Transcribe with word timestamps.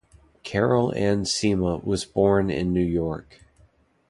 Carol 0.41 0.95
Ann 0.95 1.25
Sima 1.25 1.83
was 1.83 2.05
born 2.05 2.49
in 2.49 2.73
New 2.73 2.81
York. 2.83 3.41